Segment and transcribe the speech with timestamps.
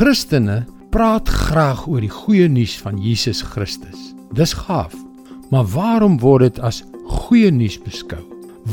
[0.00, 4.14] Christene praat graag oor die goeie nuus van Jesus Christus.
[4.32, 4.94] Dis gaaf.
[5.52, 8.22] Maar waarom word dit as goeie nuus beskou?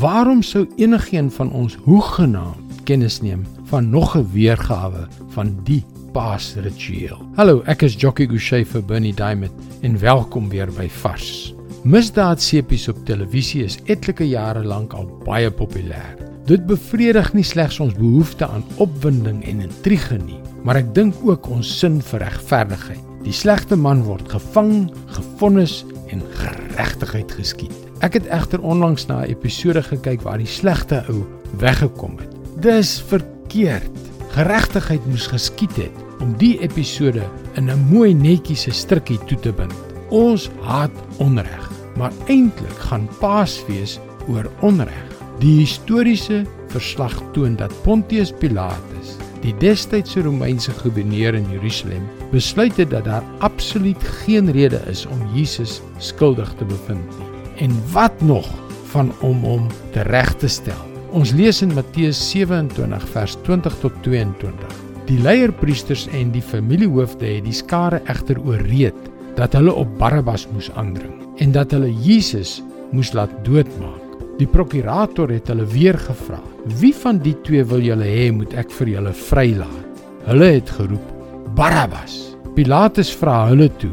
[0.00, 5.04] Waarom sou enigiemand van ons hoegenaamd kennis neem van nog 'n weergawe
[5.36, 5.84] van die
[6.16, 7.20] Paasritueel?
[7.36, 9.52] Hallo, ek is Jockey Gouchee vir Bernie Diamond
[9.82, 11.54] en welkom weer by Vars.
[11.84, 16.16] Misdaadsepies op televisie is etlike jare lank al baie populêr.
[16.46, 21.48] Dit bevredig nie slegs ons behoefte aan opwinding en intrige nie, maar ek dink ook
[21.48, 23.04] ons sin vir regverdigheid.
[23.26, 27.74] Die slegte man word gevang, gefonnis en geregtigheid geskied.
[28.04, 31.26] Ek het egter onlangs na 'n episode gekyk waar die slegte ou
[31.58, 32.30] weggekom het.
[32.60, 33.90] Dis verkeerd.
[34.30, 37.22] Geregtigheid moes geskied het om die episode
[37.54, 39.74] in 'n mooi netjiese strikkie toe te bind.
[40.10, 43.98] Ons haat onreg, maar eintlik gaan Paasfees
[44.28, 45.06] oor onreg.
[45.38, 52.90] Die historiese verslag toon dat Pontius Pilatus die destydse Romeinse goewerneur in Jerusalem besluit het
[52.90, 57.28] dat daar absoluut geen rede is om Jesus skuldig te bevind nie.
[57.66, 58.48] En wat nog
[58.92, 60.82] van om hom te reg te stel?
[61.10, 64.74] Ons lees in Matteus 27 vers 20 tot 22.
[65.08, 69.06] Die leierpriesters en die familiehoofde het die skare egter ooreed
[69.38, 72.58] dat hulle op Barabbas moes aandring en dat hulle Jesus
[72.92, 73.97] moes laat doodmaak.
[74.38, 76.38] Die prokurator het hulle weer gevra:
[76.78, 81.06] "Wie van die twee wil julle hê moet ek vir julle vrylaat?" Hulle het geroep:
[81.58, 83.90] "Barabbas." Pilatus vra hulle toe: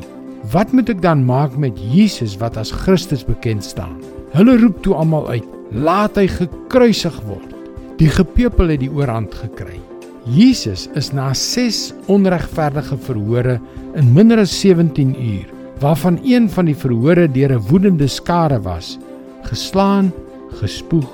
[0.53, 3.97] "Wat moet ek dan maak met Jesus wat as Christus bekend staan?"
[4.37, 7.49] Hulle roep toe almal uit: "Laat hy gekruisig word."
[7.97, 9.79] Die gepeupel het die oorhand gekry.
[10.25, 13.59] Jesus is na 6 onregverdige verhore
[13.95, 15.49] in minder as 17 uur,
[15.79, 18.99] waarvan een van die verhore deur 'n woedende skare was,
[19.41, 20.13] geslaan
[20.61, 21.09] gespoeg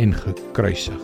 [0.00, 1.00] en gekruisig.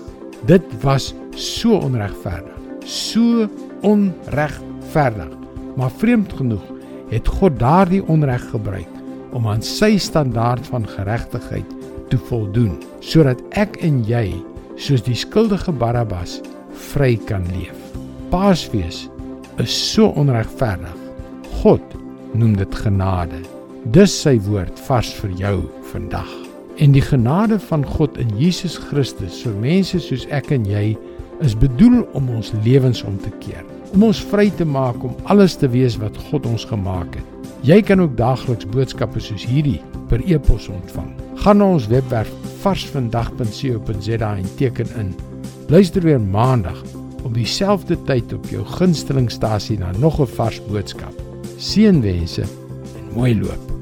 [0.46, 3.48] Dit was so onregverdig, so
[3.80, 5.32] onregverdig.
[5.76, 6.64] Maar vreemd genoeg
[7.10, 8.88] het God daardie onreg gebruik
[9.36, 11.74] om aan sy standaard van geregtigheid
[12.08, 14.30] te voldoen, sodat ek en jy,
[14.76, 16.38] soos die skuldige Barabbas,
[16.92, 17.76] vry kan leef.
[18.30, 19.06] Paasfees
[19.62, 20.96] is so onregverdig.
[21.62, 21.96] God
[22.36, 23.44] noem dit genade.
[23.94, 25.56] Dis sy woord vars vir jou
[25.92, 26.45] vandag.
[26.76, 30.90] En die genade van God in Jesus Christus vir mense soos ek en jy
[31.44, 33.62] is bedoel om ons lewens om te keer,
[33.94, 37.52] om ons vry te maak om alles te wees wat God ons gemaak het.
[37.64, 39.78] Jy kan ook daagliks boodskappe soos hierdie
[40.10, 41.08] per e-pos ontvang.
[41.40, 45.14] Gaan na ons webwerf varsvandag.co.za en teken in.
[45.72, 46.82] Luister weer maandag
[47.24, 51.14] op dieselfde tyd op jou gunstelingstasie na nog 'n vars boodskap.
[51.56, 53.75] Seënwense en mooi loop.